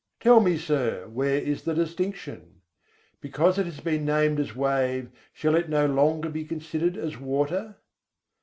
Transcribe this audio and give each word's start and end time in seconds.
Tell 0.19 0.39
me, 0.39 0.57
Sir, 0.57 1.07
where 1.09 1.35
is 1.37 1.61
the 1.61 1.75
distinction? 1.75 2.61
Because 3.19 3.59
it 3.59 3.67
has 3.67 3.81
been 3.81 4.03
named 4.03 4.39
as 4.39 4.55
wave, 4.55 5.11
shall 5.31 5.53
it 5.53 5.69
no 5.69 5.85
longer 5.85 6.29
be 6.29 6.43
considered 6.43 6.97
as 6.97 7.19
water? 7.19 7.75